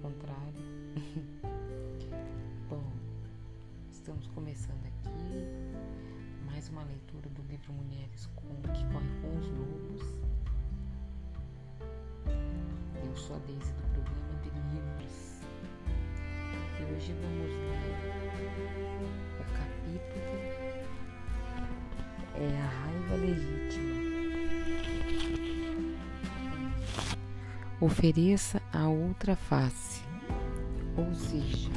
contrário. 0.00 0.64
Bom, 2.70 2.82
estamos 3.90 4.26
começando 4.28 4.84
aqui 4.86 5.10
mais 6.46 6.68
uma 6.70 6.82
leitura 6.84 7.28
do 7.28 7.42
livro 7.42 7.72
Mulheres 7.72 8.26
com, 8.34 8.48
que 8.72 8.84
corre 8.92 9.08
com 9.20 9.38
os 9.38 9.46
lobos. 9.48 10.02
Eu 13.04 13.16
sou 13.16 13.36
a 13.36 13.38
Deise 13.40 13.72
do 13.72 13.82
programa 13.92 14.40
de 14.42 14.48
livros 14.48 15.40
e 16.78 16.82
hoje 16.94 17.12
vamos 17.20 17.50
ler 17.68 17.98
o 19.38 19.44
capítulo 19.52 20.40
É 22.36 22.58
a 22.58 22.66
raiva 22.66 23.16
legítima. 23.16 24.00
Ofereça 27.82 28.60
a 28.74 28.90
outra 28.90 29.34
face, 29.34 30.02
ou 30.98 31.14
seja, 31.14 31.70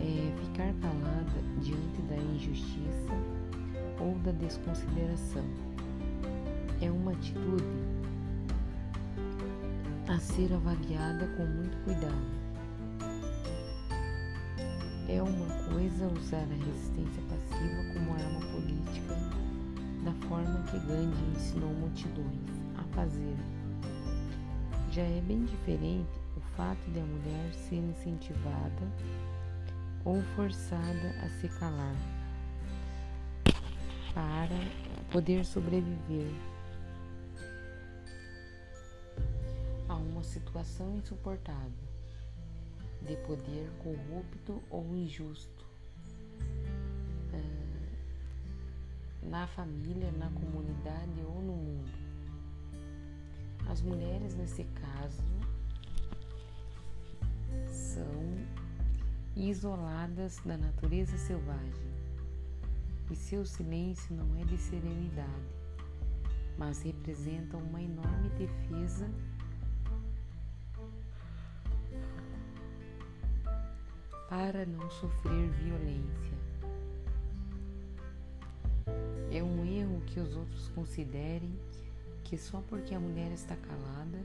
é 0.00 0.32
ficar 0.40 0.72
calada 0.80 1.42
diante 1.60 2.00
da 2.08 2.16
injustiça 2.16 3.12
ou 4.00 4.14
da 4.20 4.32
desconsideração. 4.32 5.44
É 6.80 6.90
uma 6.90 7.12
atitude 7.12 7.62
a 10.08 10.18
ser 10.18 10.50
avaliada 10.54 11.26
com 11.36 11.44
muito 11.44 11.76
cuidado. 11.84 12.46
É 15.10 15.22
uma 15.22 15.70
coisa 15.70 16.06
usar 16.06 16.38
a 16.38 16.64
resistência 16.64 17.22
passiva 17.28 17.92
como 17.92 18.14
arma 18.14 18.40
política 18.50 19.14
da 20.06 20.26
forma 20.26 20.62
que 20.70 20.78
Gandhi 20.86 21.36
ensinou 21.36 21.74
multidões 21.74 22.55
fazer. 22.96 23.36
Já 24.90 25.02
é 25.02 25.20
bem 25.20 25.44
diferente 25.44 26.18
o 26.34 26.40
fato 26.56 26.80
de 26.90 26.98
a 26.98 27.04
mulher 27.04 27.52
ser 27.52 27.76
incentivada 27.76 28.90
ou 30.02 30.22
forçada 30.34 31.10
a 31.22 31.28
se 31.28 31.48
calar 31.60 31.94
para 34.14 34.56
poder 35.12 35.44
sobreviver 35.44 36.32
a 39.86 39.94
uma 39.94 40.24
situação 40.24 40.96
insuportável 40.96 41.86
de 43.02 43.14
poder 43.26 43.70
corrupto 43.82 44.62
ou 44.70 44.96
injusto 44.96 45.66
eh, 47.34 47.98
na 49.22 49.46
família, 49.48 50.10
na 50.12 50.30
comunidade 50.30 51.20
ou 51.26 51.42
no 51.42 51.52
mundo. 51.52 52.05
As 53.76 53.82
mulheres, 53.82 54.34
nesse 54.34 54.64
caso, 54.64 55.22
são 57.66 58.38
isoladas 59.36 60.40
da 60.46 60.56
natureza 60.56 61.18
selvagem 61.18 61.92
e 63.10 63.14
seu 63.14 63.44
silêncio 63.44 64.16
não 64.16 64.34
é 64.40 64.44
de 64.44 64.56
serenidade, 64.56 65.28
mas 66.56 66.80
representa 66.80 67.58
uma 67.58 67.82
enorme 67.82 68.30
defesa 68.30 69.10
para 74.30 74.64
não 74.64 74.88
sofrer 74.88 75.50
violência. 75.50 76.38
É 79.30 79.42
um 79.42 79.66
erro 79.66 80.00
que 80.06 80.18
os 80.18 80.34
outros 80.34 80.70
considerem 80.70 81.54
que 82.28 82.36
só 82.36 82.62
porque 82.68 82.94
a 82.94 83.00
mulher 83.00 83.30
está 83.32 83.54
calada, 83.56 84.18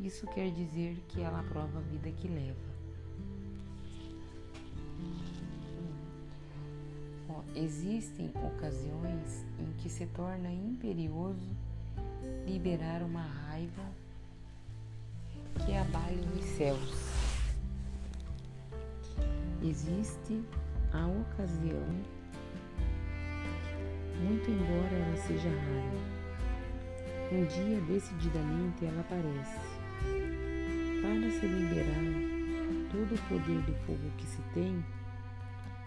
isso 0.00 0.26
quer 0.26 0.50
dizer 0.50 0.96
que 1.08 1.20
ela 1.20 1.40
aprova 1.40 1.78
a 1.78 1.82
vida 1.82 2.10
que 2.10 2.28
leva. 2.28 2.70
existem 7.54 8.32
ocasiões 8.46 9.44
em 9.58 9.72
que 9.78 9.88
se 9.88 10.06
torna 10.06 10.50
imperioso 10.50 11.50
liberar 12.46 13.02
uma 13.02 13.22
raiva 13.22 13.82
que 15.64 15.74
abale 15.74 16.26
os 16.38 16.44
céus. 16.44 17.10
Existe 19.62 20.42
a 20.92 21.06
ocasião, 21.06 21.86
muito 24.22 24.50
embora 24.50 24.94
ela 24.94 25.16
seja 25.16 25.48
rara, 25.48 26.19
um 27.32 27.44
dia, 27.44 27.80
decididamente, 27.82 28.84
ela 28.84 29.00
aparece. 29.00 29.60
Para 31.00 31.30
se 31.30 31.46
liberar 31.46 32.40
todo 32.90 33.14
o 33.14 33.18
poder 33.28 33.62
de 33.62 33.72
fogo 33.86 34.10
que 34.18 34.26
se 34.26 34.42
tem, 34.52 34.84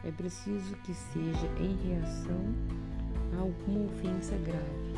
é 0.05 0.11
preciso 0.11 0.75
que 0.83 0.93
seja 0.93 1.47
em 1.59 1.75
reação 1.87 2.45
a 3.35 3.41
alguma 3.41 3.85
ofensa 3.85 4.35
grave, 4.37 4.93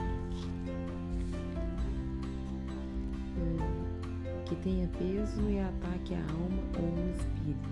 que 4.46 4.56
tenha 4.58 4.88
peso 5.00 5.42
e 5.50 5.60
ataque 5.60 6.14
a 6.14 6.20
alma 6.32 6.64
ou 6.78 6.90
o 6.90 7.10
espírito. 7.16 7.70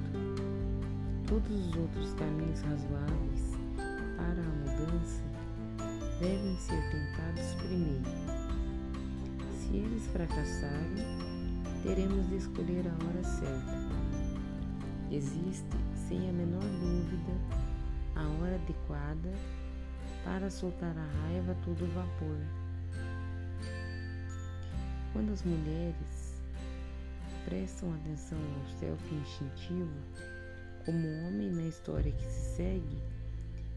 Todos 1.27 1.67
os 1.67 1.75
outros 1.75 2.13
caminhos 2.15 2.61
razoáveis 2.61 3.57
para 4.17 4.41
a 4.41 4.49
mudança 4.55 5.21
devem 6.19 6.55
ser 6.57 6.81
tentados 6.91 7.53
primeiro. 7.55 8.02
Fracassarem, 10.13 11.07
teremos 11.81 12.29
de 12.29 12.35
escolher 12.35 12.85
a 12.87 12.93
hora 13.03 13.23
certa. 13.23 13.73
Existe, 15.09 15.75
sem 16.07 16.29
a 16.29 16.31
menor 16.31 16.61
dúvida, 16.61 17.33
a 18.15 18.21
hora 18.21 18.53
adequada 18.53 19.33
para 20.23 20.51
soltar 20.51 20.95
a 20.95 21.05
raiva 21.23 21.53
a 21.53 21.65
todo 21.65 21.91
vapor. 21.95 22.37
Quando 25.13 25.33
as 25.33 25.41
mulheres 25.41 26.43
prestam 27.45 27.91
atenção 27.95 28.37
ao 28.37 28.69
self 28.77 29.15
instintivo, 29.15 29.89
como 30.85 31.07
homem 31.25 31.49
na 31.49 31.63
história 31.63 32.11
que 32.11 32.25
se 32.25 32.55
segue, 32.57 33.01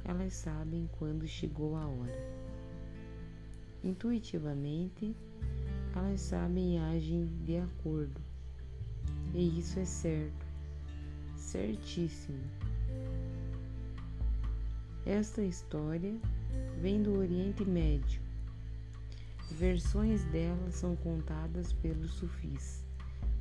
elas 0.04 0.34
sabem 0.34 0.86
quando 0.98 1.26
chegou 1.26 1.76
a 1.76 1.86
hora. 1.86 2.36
Intuitivamente, 3.82 5.16
elas 5.96 6.20
sabem 6.20 6.76
e 6.76 6.78
agem 6.78 7.26
de 7.44 7.58
acordo. 7.58 8.20
E 9.34 9.58
isso 9.58 9.78
é 9.78 9.84
certo, 9.84 10.46
certíssimo. 11.36 12.42
Esta 15.04 15.42
história 15.42 16.14
vem 16.80 17.02
do 17.02 17.18
Oriente 17.18 17.64
Médio. 17.64 18.20
Versões 19.52 20.24
dela 20.24 20.70
são 20.70 20.96
contadas 20.96 21.72
pelos 21.72 22.12
sufis, 22.12 22.84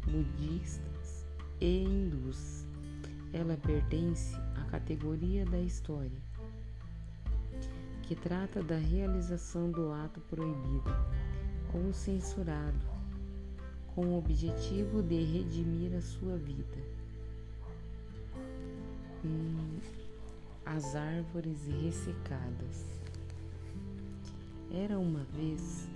budistas 0.06 1.26
e 1.60 1.84
hindus. 1.84 2.66
Ela 3.34 3.58
pertence 3.58 4.36
à 4.56 4.64
categoria 4.66 5.46
da 5.46 5.60
história, 5.60 6.22
que 8.04 8.16
trata 8.16 8.64
da 8.64 8.78
realização 8.78 9.72
do 9.72 9.92
ato 9.92 10.22
proibido 10.22 10.92
ou 11.76 11.92
censurado, 11.92 12.80
com 13.94 14.06
o 14.06 14.18
objetivo 14.18 15.04
de 15.04 15.24
redimir 15.24 15.94
a 15.96 16.02
sua 16.02 16.38
vida. 16.38 16.78
Hum, 19.24 19.80
as 20.66 20.96
árvores 20.96 21.68
ressecadas. 21.68 22.86
Era 24.72 24.98
uma 24.98 25.24
vez 25.34 25.88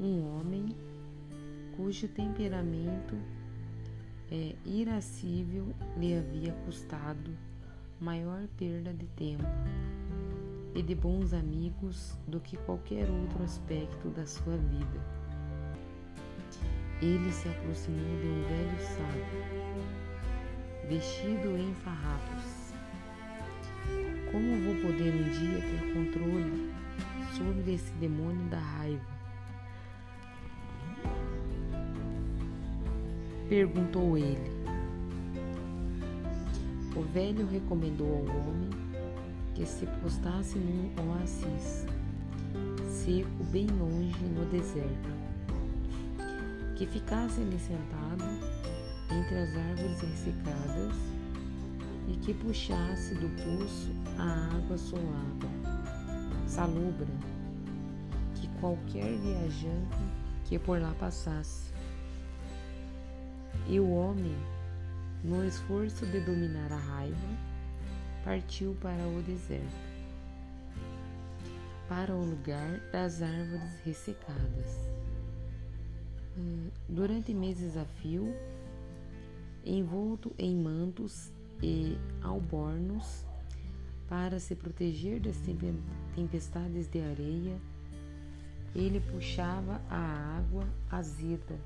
um 0.00 0.36
homem 0.36 0.74
cujo 1.76 2.08
temperamento 2.08 3.16
é, 4.30 4.54
irascível 4.64 5.66
lhe 5.98 6.16
havia 6.16 6.52
custado 6.64 7.30
maior 8.00 8.46
perda 8.58 8.92
de 8.92 9.06
tempo 9.08 9.44
e 10.74 10.82
de 10.82 10.94
bons 10.94 11.34
amigos 11.34 12.18
do 12.26 12.40
que 12.40 12.56
qualquer 12.56 13.08
outro 13.10 13.42
aspecto 13.42 14.08
da 14.08 14.26
sua 14.26 14.56
vida. 14.56 15.00
Ele 17.00 17.30
se 17.32 17.48
aproximou 17.48 18.20
de 18.20 18.26
um 18.26 18.42
velho 18.48 18.78
sábio, 18.80 19.26
vestido 20.88 21.56
em 21.58 21.74
farrapos. 21.74 22.72
Como 24.30 24.62
vou 24.62 24.76
poder 24.90 25.12
um 25.12 25.30
dia 25.30 25.60
ter 25.60 25.92
controle 25.92 26.72
sobre 27.36 27.74
esse 27.74 27.92
demônio 27.94 28.48
da 28.48 28.58
raiva? 28.58 29.12
Perguntou 33.48 34.16
ele. 34.16 34.62
O 36.96 37.02
velho 37.02 37.46
recomendou 37.46 38.06
ao 38.06 38.48
homem 38.48 38.81
que 39.54 39.66
se 39.66 39.86
postasse 40.02 40.58
num 40.58 40.90
oásis 41.08 41.86
seco 42.88 43.44
bem 43.50 43.66
longe 43.66 44.24
no 44.26 44.44
deserto, 44.46 45.08
que 46.76 46.86
ficasse 46.86 47.40
ali 47.40 47.58
sentado 47.58 48.24
entre 49.10 49.38
as 49.38 49.56
árvores 49.56 50.00
ressecadas 50.00 50.94
e 52.08 52.16
que 52.18 52.34
puxasse 52.34 53.14
do 53.14 53.28
poço 53.42 53.90
a 54.18 54.56
água 54.56 54.78
solada, 54.78 55.48
salubra, 56.46 57.06
que 58.34 58.48
qualquer 58.60 59.16
viajante 59.18 59.98
que 60.44 60.58
por 60.58 60.80
lá 60.80 60.94
passasse. 60.98 61.72
E 63.68 63.78
o 63.78 63.90
homem, 63.90 64.36
no 65.22 65.44
esforço 65.44 66.06
de 66.06 66.20
dominar 66.20 66.72
a 66.72 66.76
raiva, 66.76 67.51
partiu 68.24 68.76
para 68.80 69.06
o 69.06 69.22
deserto, 69.22 69.92
para 71.88 72.14
o 72.14 72.24
lugar 72.24 72.80
das 72.92 73.20
árvores 73.22 73.80
ressecadas. 73.84 74.88
Hum, 76.36 76.70
durante 76.88 77.34
meses 77.34 77.76
a 77.76 77.84
fio, 77.84 78.34
envolto 79.64 80.32
em 80.38 80.56
mantos 80.56 81.30
e 81.62 81.98
albornos, 82.22 83.24
para 84.08 84.38
se 84.38 84.54
proteger 84.54 85.20
das 85.20 85.36
tempestades 86.14 86.86
de 86.86 87.00
areia, 87.00 87.58
ele 88.74 89.00
puxava 89.00 89.80
a 89.88 90.36
água 90.38 90.68
azeda 90.90 91.58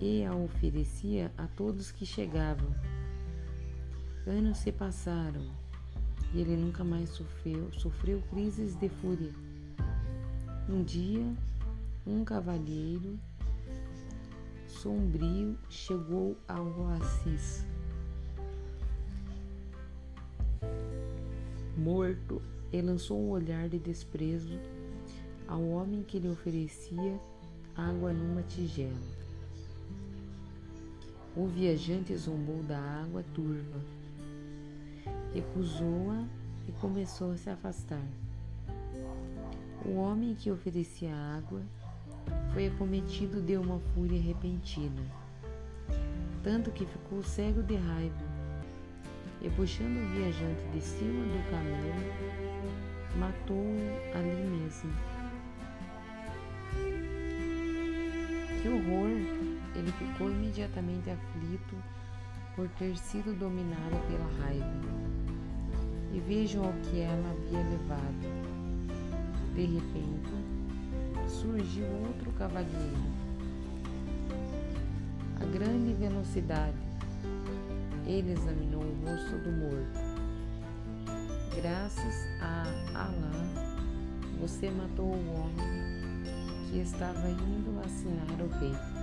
e 0.00 0.24
a 0.24 0.34
oferecia 0.34 1.32
a 1.36 1.46
todos 1.46 1.90
que 1.90 2.04
chegavam. 2.04 2.70
Anos 4.28 4.58
se 4.58 4.70
passaram 4.70 5.40
e 6.34 6.40
ele 6.42 6.54
nunca 6.54 6.84
mais 6.84 7.08
sofreu, 7.08 7.72
sofreu 7.72 8.22
crises 8.28 8.74
de 8.74 8.90
fúria. 8.90 9.32
Um 10.68 10.82
dia, 10.84 11.24
um 12.06 12.22
cavalheiro 12.26 13.18
sombrio 14.66 15.56
chegou 15.70 16.36
ao 16.46 16.66
oásis. 16.78 17.64
Morto, 21.74 22.42
e 22.70 22.82
lançou 22.82 23.18
um 23.18 23.30
olhar 23.30 23.66
de 23.70 23.78
desprezo 23.78 24.58
ao 25.46 25.66
homem 25.70 26.02
que 26.02 26.18
lhe 26.18 26.28
oferecia 26.28 27.18
água 27.74 28.12
numa 28.12 28.42
tigela. 28.42 28.92
O 31.34 31.46
viajante 31.46 32.14
zombou 32.14 32.62
da 32.64 32.78
água 32.78 33.24
turva, 33.34 33.80
recusou-a 35.34 36.24
e 36.68 36.72
começou 36.72 37.32
a 37.32 37.36
se 37.36 37.50
afastar. 37.50 38.04
O 39.84 39.94
homem 39.96 40.34
que 40.34 40.50
oferecia 40.50 41.14
água 41.14 41.62
foi 42.52 42.66
acometido 42.66 43.40
de 43.40 43.56
uma 43.56 43.78
fúria 43.94 44.20
repentina, 44.20 45.02
tanto 46.42 46.70
que 46.70 46.84
ficou 46.84 47.22
cego 47.22 47.62
de 47.62 47.76
raiva 47.76 48.28
e, 49.40 49.48
puxando 49.50 49.96
o 49.96 50.08
viajante 50.14 50.62
de 50.72 50.80
cima 50.80 51.24
do 51.24 51.50
camelo, 51.50 52.48
matou-o 53.18 54.16
ali 54.16 54.60
mesmo. 54.60 54.92
Que 58.60 58.68
horror! 58.68 59.08
Ele 59.76 59.92
ficou 59.92 60.28
imediatamente 60.28 61.10
aflito 61.10 61.76
por 62.58 62.68
ter 62.70 62.96
sido 62.98 63.38
dominado 63.38 63.96
pela 64.08 64.44
raiva. 64.44 64.66
E 66.12 66.18
vejam 66.18 66.64
ao 66.64 66.72
que 66.72 66.98
ela 66.98 67.30
havia 67.30 67.60
levado. 67.60 68.18
De 69.54 69.64
repente, 69.64 70.32
surgiu 71.28 71.86
outro 72.04 72.32
cavalheiro. 72.32 72.98
A 75.40 75.44
grande 75.44 75.92
velocidade. 75.94 76.76
Ele 78.04 78.32
examinou 78.32 78.82
o 78.82 79.04
rosto 79.04 79.38
do 79.38 79.52
morto. 79.52 80.00
Graças 81.54 82.26
a 82.40 82.62
Alá, 82.98 83.68
você 84.40 84.68
matou 84.70 85.06
o 85.06 85.34
homem 85.34 86.24
que 86.68 86.80
estava 86.80 87.28
indo 87.28 87.78
assinar 87.84 88.40
o 88.40 88.48
rei. 88.58 88.97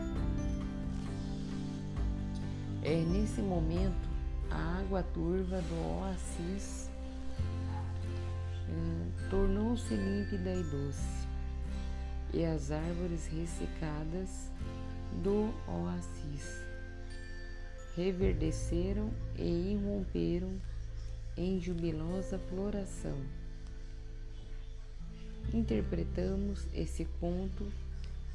É 2.87 3.01
nesse 3.01 3.41
momento 3.41 4.07
a 4.51 4.77
água 4.77 5.01
turva 5.01 5.59
do 5.59 5.99
oásis 5.99 6.87
hum, 8.69 9.09
tornou-se 9.27 9.91
límpida 9.95 10.53
e 10.53 10.61
doce, 10.61 11.27
e 12.31 12.45
as 12.45 12.69
árvores 12.69 13.25
ressecadas 13.25 14.51
do 15.23 15.51
oásis 15.67 16.61
reverdeceram 17.95 19.09
e 19.35 19.71
irromperam 19.71 20.51
em 21.35 21.59
jubilosa 21.59 22.37
floração. 22.37 23.17
Interpretamos 25.51 26.67
esse 26.71 27.05
conto 27.19 27.67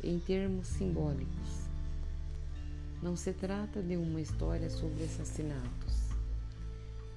em 0.02 0.18
termos 0.18 0.66
simbólicos. 0.66 1.59
Não 3.02 3.16
se 3.16 3.32
trata 3.32 3.82
de 3.82 3.96
uma 3.96 4.20
história 4.20 4.68
sobre 4.68 5.04
assassinatos. 5.04 6.10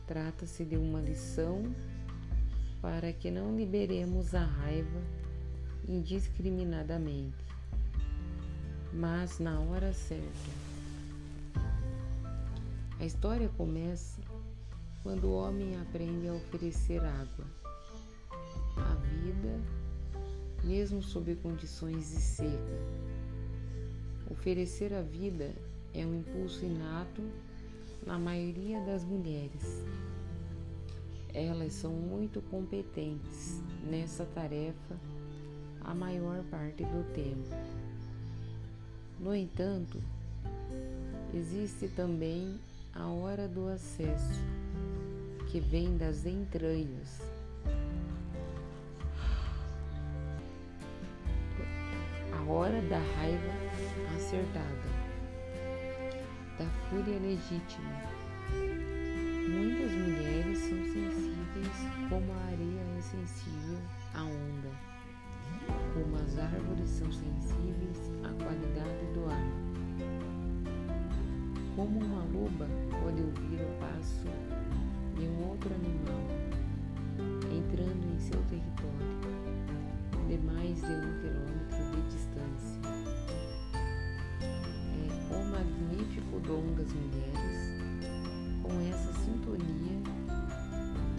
Trata-se 0.08 0.64
de 0.64 0.78
uma 0.78 1.02
lição 1.02 1.76
para 2.82 3.12
que 3.12 3.30
não 3.30 3.54
liberemos 3.54 4.34
a 4.34 4.46
raiva 4.46 5.02
indiscriminadamente, 5.86 7.46
mas 8.94 9.40
na 9.40 9.60
hora 9.60 9.92
certa. 9.92 10.64
A 12.98 13.06
história 13.06 13.50
começa 13.58 14.22
quando 15.02 15.26
o 15.26 15.34
homem 15.34 15.76
aprende 15.82 16.30
a 16.30 16.34
oferecer 16.34 17.04
água. 17.04 17.46
A 18.78 18.96
vida, 18.96 19.60
mesmo 20.64 21.04
sob 21.04 21.36
condições 21.36 22.10
de 22.12 22.22
seca. 22.22 22.80
Oferecer 24.32 24.94
a 24.94 25.02
vida 25.02 25.54
é 25.94 26.06
um 26.06 26.16
impulso 26.16 26.66
inato 26.66 27.22
na 28.06 28.18
maioria 28.18 28.80
das 28.82 29.04
mulheres. 29.04 29.84
Elas 31.34 31.74
são 31.74 31.92
muito 31.92 32.42
competentes 32.42 33.62
nessa 33.90 34.26
tarefa 34.26 34.98
a 35.82 35.94
maior 35.94 36.44
parte 36.46 36.84
do 36.84 37.04
tempo. 37.14 37.50
No 39.20 39.36
entanto, 39.36 40.02
existe 41.34 41.88
também 41.90 42.60
a 42.94 43.08
hora 43.08 43.48
do 43.48 43.68
acesso, 43.68 44.42
que 45.50 45.60
vem 45.60 45.98
das 45.98 46.26
entranhas. 46.26 47.22
A 52.32 52.52
hora 52.52 52.82
da 52.82 53.00
raiva 53.00 53.54
acertada 54.16 54.93
da 56.58 56.66
fúria 56.90 57.20
legítima. 57.20 58.02
Muitas 59.50 59.92
mulheres 59.92 60.33
das 86.84 86.94
mulheres, 86.94 87.72
com 88.62 88.82
essa 88.90 89.14
sintonia, 89.14 90.02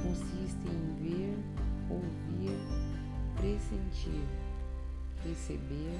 consiste 0.03 0.69
em 0.69 0.95
ver, 1.03 1.39
ouvir, 1.89 2.59
pressentir, 3.37 4.25
receber 5.25 5.99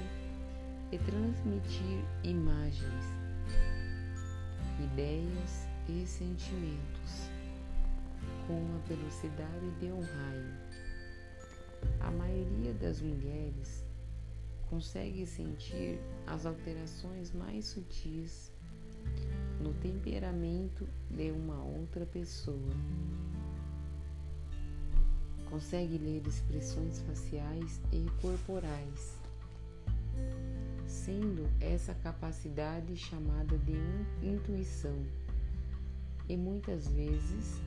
e 0.91 0.99
transmitir 0.99 2.05
imagens, 2.23 3.05
ideias 4.83 5.67
e 5.89 6.05
sentimentos 6.05 7.31
com 8.45 8.61
a 8.75 8.87
velocidade 8.87 9.71
de 9.79 9.87
um 9.87 10.01
raio. 10.01 10.53
A 12.01 12.11
maioria 12.11 12.73
das 12.75 13.01
mulheres 13.01 13.83
consegue 14.69 15.25
sentir 15.25 15.99
as 16.27 16.45
alterações 16.45 17.31
mais 17.31 17.65
sutis 17.65 18.51
no 19.59 19.73
temperamento 19.75 20.87
de 21.09 21.31
uma 21.31 21.63
outra 21.63 22.05
pessoa. 22.05 22.71
Consegue 25.49 25.97
ler 25.97 26.25
expressões 26.27 26.99
faciais 26.99 27.81
e 27.91 28.05
corporais. 28.21 29.25
exercendo 31.05 31.47
essa 31.61 31.93
capacidade 31.95 32.95
chamada 32.97 33.57
de 33.59 33.75
intuição. 34.23 35.05
E 36.27 36.35
muitas 36.35 36.87
vezes, 36.87 37.61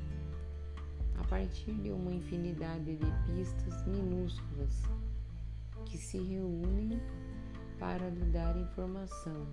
a 1.21 1.25
partir 1.25 1.73
de 1.75 1.91
uma 1.91 2.13
infinidade 2.13 2.97
de 2.97 3.07
pistas 3.27 3.87
minúsculas 3.87 4.83
que 5.87 5.97
se 5.97 6.19
reúnem 6.19 7.01
para 7.79 8.09
lhe 8.09 8.25
dar 8.33 8.57
informação. 8.57 9.47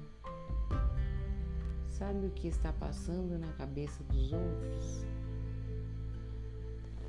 Sabe 1.98 2.28
o 2.28 2.30
que 2.32 2.50
está 2.50 2.74
passando 2.74 3.40
na 3.40 3.48
cabeça 3.54 4.04
dos 4.10 4.34
outros? 4.34 5.06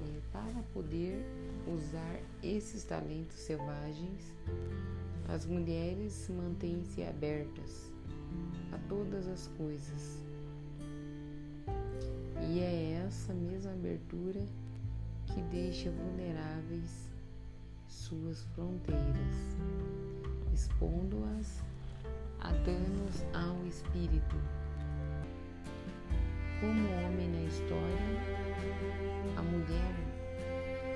É, 0.01 0.21
para 0.33 0.63
poder 0.73 1.27
usar 1.67 2.21
esses 2.41 2.85
talentos 2.85 3.35
selvagens, 3.35 4.33
as 5.29 5.45
mulheres 5.45 6.31
mantêm-se 6.31 7.03
abertas 7.03 7.91
a 8.73 8.79
todas 8.89 9.27
as 9.27 9.49
coisas. 9.59 10.23
E 12.49 12.61
é 12.61 13.03
essa 13.05 13.35
mesma 13.35 13.73
abertura 13.73 14.47
que 15.27 15.43
deixa 15.51 15.91
vulneráveis 15.91 17.11
suas 17.89 18.45
fronteiras, 18.55 19.57
expondo-as 20.55 21.65
a 22.39 22.53
danos 22.53 23.25
ao 23.35 23.67
espírito. 23.67 24.37
Como 26.61 26.89
homem 26.89 27.29
na 27.29 27.43
história, 27.43 28.23
a 29.37 29.43
mulher 29.43 29.95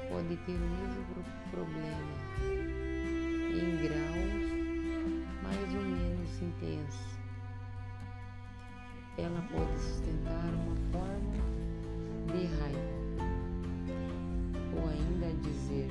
pode 0.09 0.37
ter 0.47 0.53
o 0.53 0.59
mesmo 0.59 1.05
problema 1.51 2.17
em 3.53 3.77
graus 3.83 4.51
mais 5.43 5.75
ou 5.75 5.83
menos 5.83 6.43
intensos. 6.43 7.19
Ela 9.19 9.43
pode 9.53 9.79
sustentar 9.79 10.49
uma 10.55 10.77
forma 10.93 11.35
de 12.33 12.47
raiva 12.57 13.01
ou 14.75 14.89
ainda 14.89 15.27
dizer 15.43 15.91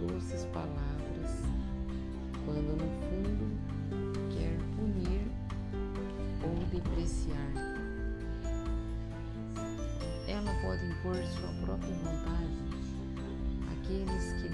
doces 0.00 0.44
palavras 0.52 1.53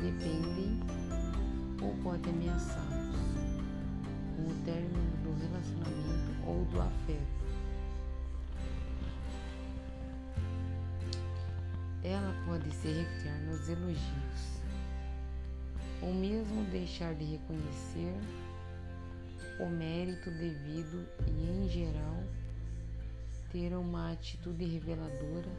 dependem 0.00 0.80
ou 1.82 1.94
pode 2.02 2.28
ameaçá-los 2.28 3.16
com 4.34 4.42
o 4.42 4.64
término 4.64 5.16
do 5.22 5.34
relacionamento 5.42 6.46
ou 6.46 6.64
do 6.66 6.80
afeto. 6.80 7.40
Ela 12.02 12.34
pode 12.46 12.70
se 12.70 12.88
recriar 12.88 13.38
nos 13.42 13.68
elogios, 13.68 14.62
ou 16.00 16.14
mesmo 16.14 16.64
deixar 16.70 17.14
de 17.14 17.24
reconhecer 17.24 18.14
o 19.60 19.66
mérito 19.66 20.30
devido 20.30 21.06
e, 21.26 21.30
em 21.30 21.68
geral, 21.68 22.24
ter 23.52 23.74
uma 23.74 24.12
atitude 24.12 24.64
reveladora 24.64 25.50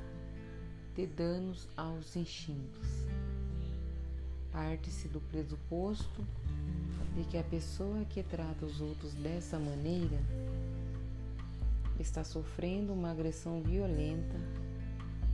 de 0.96 1.06
danos 1.06 1.68
aos 1.78 2.16
instintos 2.16 3.06
parte-se 4.52 5.08
do 5.08 5.20
pressuposto 5.20 6.26
de 7.16 7.24
que 7.26 7.38
a 7.38 7.44
pessoa 7.44 8.06
que 8.06 8.24
trata 8.24 8.66
os 8.66 8.82
outros 8.82 9.14
dessa 9.14 9.58
maneira 9.58 10.18
está 12.00 12.24
sofrendo 12.24 12.94
uma 12.94 13.12
agressão 13.12 13.62
violenta 13.62 14.36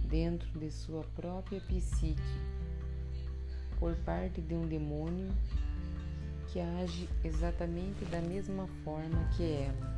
dentro 0.10 0.48
de 0.60 0.72
sua 0.72 1.04
própria 1.16 1.60
psique 1.62 2.22
por 3.80 3.96
parte 3.98 4.42
de 4.42 4.54
um 4.54 4.68
demônio 4.68 5.32
que 6.48 6.60
age 6.60 7.10
exatamente 7.24 8.04
da 8.06 8.22
mesma 8.22 8.68
forma 8.84 9.30
que 9.36 9.44
ela. 9.44 9.97